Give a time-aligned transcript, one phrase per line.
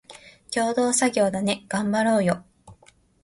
[0.51, 2.43] 共同作業だね、がんばろーよ